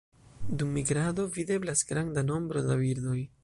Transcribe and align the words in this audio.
Dum 0.61 0.71
migrado 0.77 1.27
videblas 1.35 1.85
granda 1.93 2.27
nombro 2.33 2.65
da 2.69 2.81
birdoj. 2.85 3.19